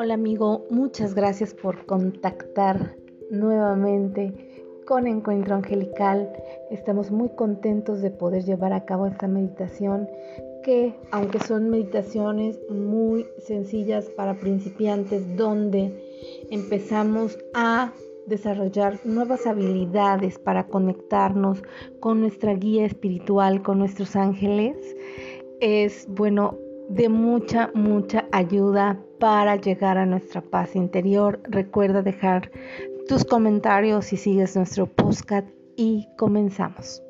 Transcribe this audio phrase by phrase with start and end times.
[0.00, 2.94] Hola amigo, muchas gracias por contactar
[3.32, 4.32] nuevamente
[4.86, 6.32] con Encuentro Angelical.
[6.70, 10.08] Estamos muy contentos de poder llevar a cabo esta meditación
[10.62, 15.92] que, aunque son meditaciones muy sencillas para principiantes, donde
[16.48, 17.92] empezamos a
[18.28, 21.60] desarrollar nuevas habilidades para conectarnos
[21.98, 24.76] con nuestra guía espiritual, con nuestros ángeles,
[25.58, 26.56] es bueno
[26.88, 31.40] de mucha, mucha ayuda para llegar a nuestra paz interior.
[31.44, 32.50] Recuerda dejar
[33.08, 37.02] tus comentarios si sigues nuestro podcast y comenzamos.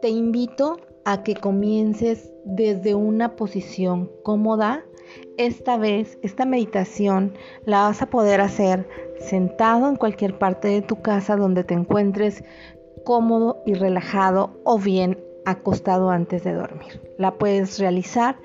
[0.00, 4.84] Te invito a que comiences desde una posición cómoda
[5.36, 8.88] esta vez, esta meditación la vas a poder hacer
[9.18, 12.44] sentado en cualquier parte de tu casa donde te encuentres
[13.04, 15.18] cómodo y relajado o bien
[15.50, 17.00] acostado antes de dormir.
[17.18, 18.36] La puedes realizar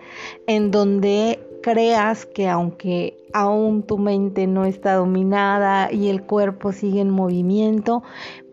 [0.47, 7.01] en donde creas que aunque aún tu mente no está dominada y el cuerpo sigue
[7.01, 8.03] en movimiento,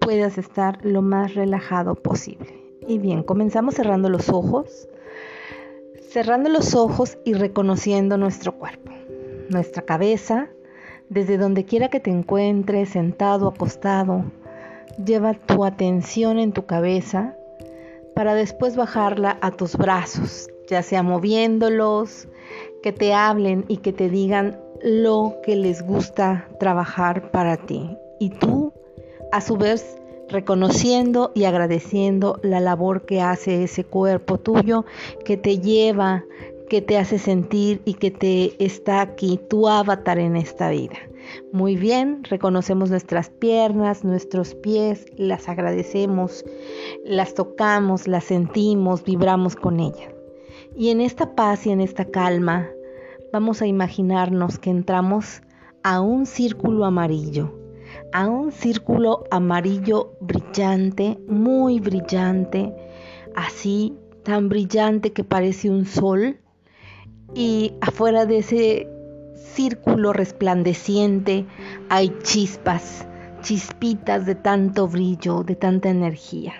[0.00, 2.58] puedas estar lo más relajado posible.
[2.86, 4.88] Y bien, comenzamos cerrando los ojos
[6.10, 8.90] cerrando los ojos y reconociendo nuestro cuerpo,
[9.48, 10.48] nuestra cabeza,
[11.08, 14.24] desde donde quiera que te encuentres, sentado, acostado,
[15.04, 17.36] lleva tu atención en tu cabeza
[18.14, 22.28] para después bajarla a tus brazos, ya sea moviéndolos,
[22.82, 27.96] que te hablen y que te digan lo que les gusta trabajar para ti.
[28.18, 28.72] Y tú,
[29.32, 34.84] a su vez, reconociendo y agradeciendo la labor que hace ese cuerpo tuyo
[35.24, 36.24] que te lleva,
[36.70, 40.96] que te hace sentir y que te está aquí, tu avatar en esta vida.
[41.52, 46.44] Muy bien, reconocemos nuestras piernas, nuestros pies, las agradecemos,
[47.04, 50.14] las tocamos, las sentimos, vibramos con ellas.
[50.76, 52.70] Y en esta paz y en esta calma,
[53.32, 55.42] vamos a imaginarnos que entramos
[55.82, 57.60] a un círculo amarillo
[58.12, 62.72] a un círculo amarillo brillante, muy brillante,
[63.34, 66.38] así tan brillante que parece un sol.
[67.34, 68.88] Y afuera de ese
[69.54, 71.46] círculo resplandeciente
[71.88, 73.06] hay chispas,
[73.42, 76.54] chispitas de tanto brillo, de tanta energía.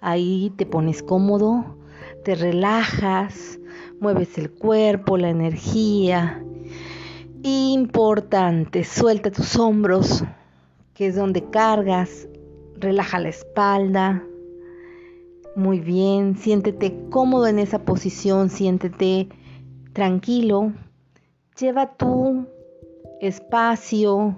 [0.00, 1.76] Ahí te pones cómodo,
[2.24, 3.58] te relajas,
[4.00, 6.42] mueves el cuerpo, la energía.
[7.42, 10.24] Importante, suelta tus hombros,
[10.94, 12.28] que es donde cargas,
[12.78, 14.24] relaja la espalda.
[15.54, 19.28] Muy bien, siéntete cómodo en esa posición, siéntete
[19.92, 20.72] tranquilo.
[21.58, 22.46] Lleva tu
[23.20, 24.36] espacio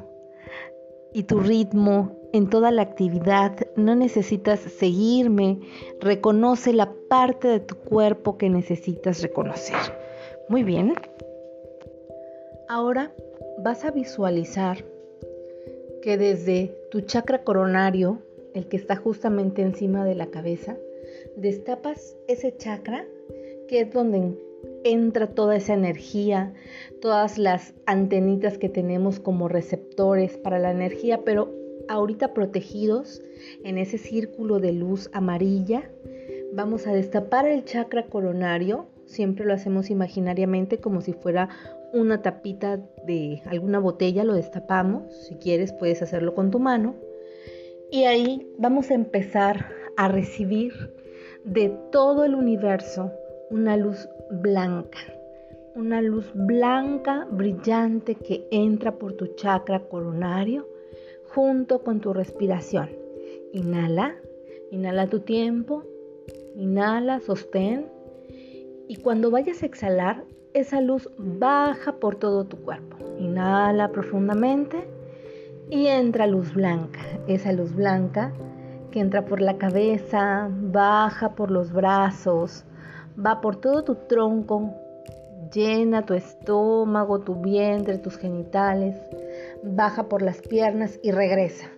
[1.12, 3.56] y tu ritmo en toda la actividad.
[3.76, 5.60] No necesitas seguirme.
[6.00, 9.76] Reconoce la parte de tu cuerpo que necesitas reconocer.
[10.48, 10.94] Muy bien.
[12.68, 13.12] Ahora
[13.58, 14.84] vas a visualizar
[16.02, 18.18] que desde tu chakra coronario,
[18.54, 20.76] el que está justamente encima de la cabeza,
[21.36, 23.06] destapas ese chakra
[23.68, 24.36] que es donde
[24.84, 26.52] entra toda esa energía,
[27.00, 31.52] todas las antenitas que tenemos como receptores para la energía, pero
[31.88, 33.22] ahorita protegidos
[33.64, 35.90] en ese círculo de luz amarilla,
[36.52, 41.48] vamos a destapar el chakra coronario, siempre lo hacemos imaginariamente como si fuera
[41.92, 46.94] una tapita de alguna botella, lo destapamos, si quieres puedes hacerlo con tu mano,
[47.90, 50.72] y ahí vamos a empezar a recibir
[51.44, 53.12] de todo el universo
[53.50, 54.98] una luz blanca,
[55.74, 60.68] una luz blanca brillante que entra por tu chakra coronario
[61.34, 62.90] junto con tu respiración.
[63.52, 64.16] Inhala,
[64.70, 65.82] inhala tu tiempo,
[66.56, 67.86] inhala, sostén
[68.88, 72.96] y cuando vayas a exhalar, esa luz baja por todo tu cuerpo.
[73.18, 74.86] Inhala profundamente
[75.70, 77.00] y entra luz blanca.
[77.26, 78.32] Esa luz blanca
[78.90, 82.64] que entra por la cabeza, baja por los brazos,
[83.18, 84.74] va por todo tu tronco,
[85.52, 88.96] llena tu estómago, tu vientre, tus genitales,
[89.62, 91.70] baja por las piernas y regresa.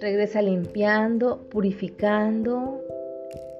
[0.00, 2.80] Regresa limpiando, purificando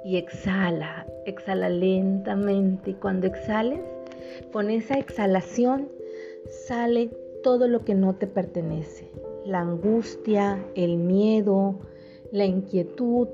[0.05, 1.07] y exhala.
[1.27, 3.81] Exhala lentamente y cuando exhales,
[4.53, 5.89] con esa exhalación
[6.67, 7.11] sale
[7.43, 9.11] todo lo que no te pertenece.
[9.47, 11.79] La angustia, el miedo,
[12.33, 13.29] la inquietud,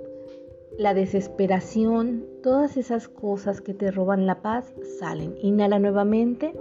[0.78, 5.34] la desesperación, todas esas cosas que te roban la paz salen.
[5.40, 6.54] Inhala nuevamente.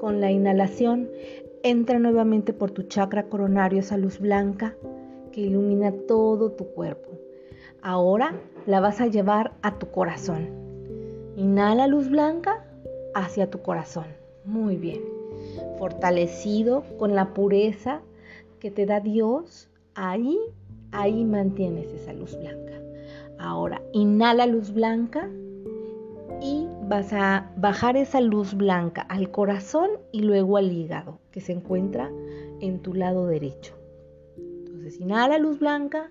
[0.00, 1.10] Con la inhalación
[1.62, 4.74] entra nuevamente por tu chakra coronario esa luz blanca
[5.30, 7.10] que ilumina todo tu cuerpo.
[7.82, 8.34] Ahora
[8.66, 10.48] la vas a llevar a tu corazón.
[11.36, 12.64] Inhala luz blanca
[13.14, 14.06] hacia tu corazón.
[14.44, 15.00] Muy bien.
[15.78, 18.00] Fortalecido con la pureza
[18.58, 20.38] que te da Dios, ahí,
[20.92, 22.79] ahí mantienes esa luz blanca.
[23.40, 25.30] Ahora, inhala luz blanca
[26.42, 31.52] y vas a bajar esa luz blanca al corazón y luego al hígado, que se
[31.52, 32.10] encuentra
[32.60, 33.74] en tu lado derecho.
[34.36, 36.10] Entonces, inhala luz blanca,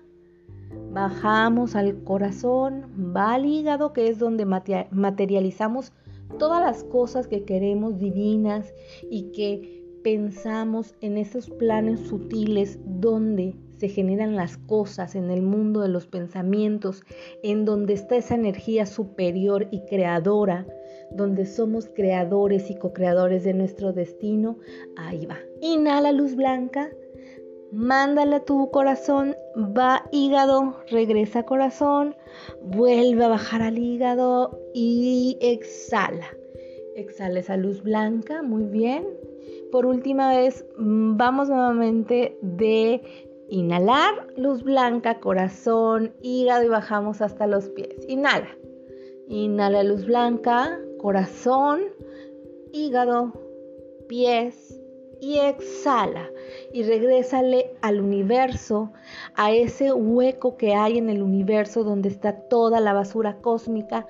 [0.92, 5.92] bajamos al corazón, va al hígado, que es donde materializamos
[6.36, 8.74] todas las cosas que queremos divinas
[9.08, 15.80] y que pensamos en esos planes sutiles donde se generan las cosas en el mundo
[15.80, 17.02] de los pensamientos,
[17.42, 20.66] en donde está esa energía superior y creadora,
[21.12, 24.58] donde somos creadores y co-creadores de nuestro destino,
[24.98, 25.38] ahí va.
[25.62, 26.90] Inhala luz blanca,
[27.72, 32.14] mándala a tu corazón, va hígado, regresa corazón,
[32.62, 36.26] vuelve a bajar al hígado y exhala.
[36.96, 39.06] Exhala esa luz blanca, muy bien.
[39.72, 47.46] Por última vez, mm, vamos nuevamente de inhalar, luz blanca, corazón, hígado y bajamos hasta
[47.46, 47.94] los pies.
[48.08, 48.48] Inhala.
[49.28, 51.80] Inhala luz blanca, corazón,
[52.72, 53.32] hígado,
[54.08, 54.80] pies
[55.20, 56.28] y exhala
[56.72, 58.92] y regrésale al universo,
[59.34, 64.06] a ese hueco que hay en el universo donde está toda la basura cósmica,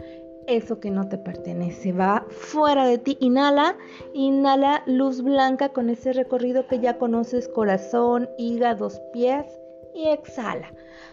[0.56, 3.76] eso que no te pertenece, va fuera de ti, inhala,
[4.12, 9.47] inhala luz blanca con ese recorrido que ya conoces, corazón, hígado, pies
[9.94, 10.73] y exhala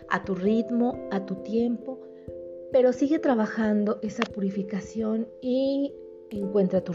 [0.09, 1.99] a tu ritmo, a tu tiempo,
[2.71, 5.93] pero sigue trabajando esa purificación y
[6.29, 6.93] encuentra tu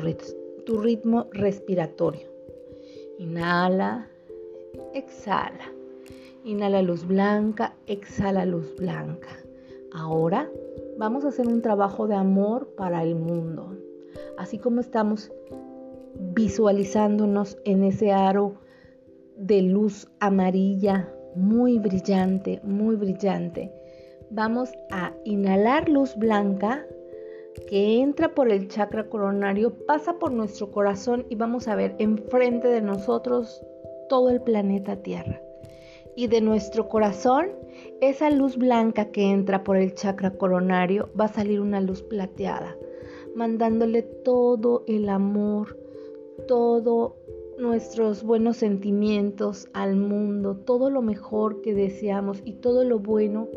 [0.65, 2.29] tu ritmo respiratorio.
[3.19, 4.09] Inhala,
[4.95, 5.73] exhala.
[6.45, 9.29] Inhala luz blanca, exhala luz blanca.
[9.93, 10.51] Ahora
[11.03, 13.77] vamos a hacer un trabajo de amor para el mundo.
[14.39, 15.33] Así como estamos
[16.15, 18.55] visualizándonos en ese aro
[19.37, 23.73] de luz amarilla muy brillante, muy brillante.
[24.31, 26.87] Vamos a inhalar luz blanca
[27.69, 32.69] que entra por el chakra coronario, pasa por nuestro corazón y vamos a ver enfrente
[32.69, 33.61] de nosotros
[34.09, 35.42] todo el planeta Tierra.
[36.15, 37.47] Y de nuestro corazón,
[38.01, 42.77] esa luz blanca que entra por el chakra coronario, va a salir una luz plateada,
[43.35, 45.79] mandándole todo el amor,
[46.47, 47.17] todo
[47.59, 53.49] nuestros buenos sentimientos al mundo, todo lo mejor que deseamos y todo lo bueno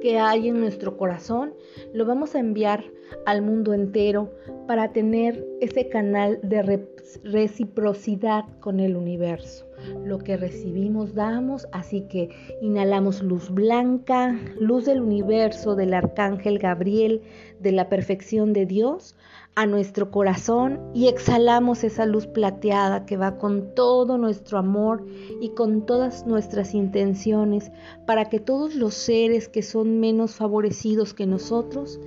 [0.00, 1.54] que hay en nuestro corazón,
[1.92, 2.84] lo vamos a enviar
[3.26, 4.30] al mundo entero
[4.66, 6.86] para tener ese canal de
[7.24, 9.66] reciprocidad con el universo.
[10.04, 12.28] Lo que recibimos damos, así que
[12.60, 17.22] inhalamos luz blanca, luz del universo, del arcángel Gabriel,
[17.60, 19.16] de la perfección de Dios,
[19.56, 25.04] a nuestro corazón y exhalamos esa luz plateada que va con todo nuestro amor
[25.40, 27.70] y con todas nuestras intenciones
[28.06, 32.00] para que todos los seres que son menos favorecidos que nosotros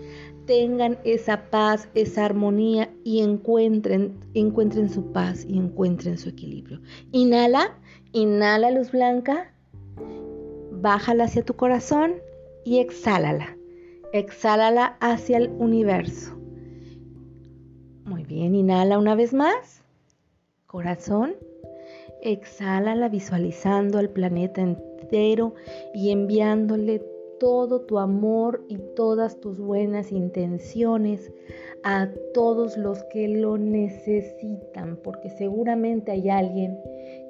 [0.45, 6.81] tengan esa paz, esa armonía y encuentren, encuentren su paz y encuentren su equilibrio.
[7.11, 7.77] Inhala,
[8.11, 9.53] inhala luz blanca,
[10.71, 12.15] bájala hacia tu corazón
[12.65, 13.57] y exhálala.
[14.11, 16.42] Exhálala hacia el universo.
[18.05, 19.81] Muy bien, inhala una vez más.
[20.67, 21.35] Corazón.
[22.21, 25.55] Exhálala visualizando al planeta entero
[25.93, 27.01] y enviándole
[27.39, 31.31] todo tu amor y todas tus buenas intenciones
[31.83, 36.77] a todos los que lo necesitan, porque seguramente hay alguien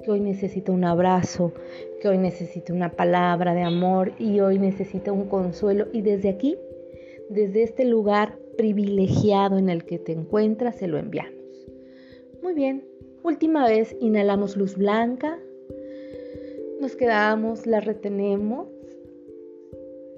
[0.04, 1.52] que hoy necesita un abrazo,
[2.00, 5.86] que hoy necesita una palabra de amor y hoy necesita un consuelo.
[5.92, 6.56] Y desde aquí,
[7.30, 11.32] desde este lugar, privilegiado en el que te encuentras, se lo enviamos.
[12.42, 12.84] Muy bien,
[13.22, 15.38] última vez inhalamos luz blanca,
[16.80, 18.68] nos quedamos, la retenemos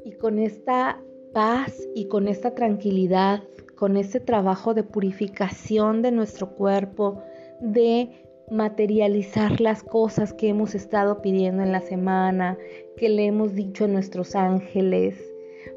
[0.05, 1.02] y con esta
[1.33, 3.45] paz y con esta tranquilidad,
[3.76, 7.23] con este trabajo de purificación de nuestro cuerpo,
[7.61, 8.11] de
[8.50, 12.59] materializar las cosas que hemos estado pidiendo en la semana,
[12.97, 15.16] que le hemos dicho a nuestros ángeles,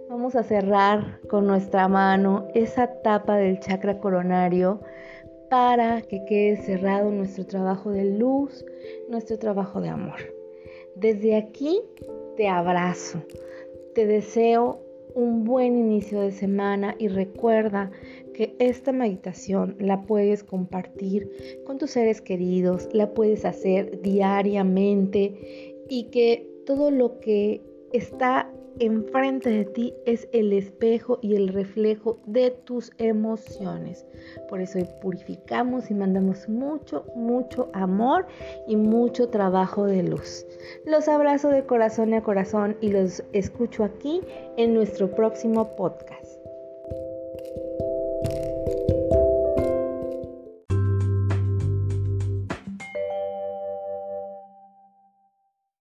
[0.09, 4.81] Vamos a cerrar con nuestra mano esa tapa del chakra coronario
[5.51, 8.65] para que quede cerrado nuestro trabajo de luz,
[9.07, 10.17] nuestro trabajo de amor.
[10.95, 11.79] Desde aquí
[12.37, 13.21] te abrazo,
[13.93, 14.81] te deseo
[15.13, 17.91] un buen inicio de semana y recuerda
[18.33, 21.29] que esta meditación la puedes compartir
[21.67, 27.61] con tus seres queridos, la puedes hacer diariamente y que todo lo que
[27.93, 34.05] está enfrente de ti es el espejo y el reflejo de tus emociones.
[34.49, 38.27] Por eso purificamos y mandamos mucho, mucho amor
[38.67, 40.45] y mucho trabajo de luz.
[40.85, 44.21] Los abrazo de corazón a corazón y los escucho aquí
[44.57, 46.18] en nuestro próximo podcast.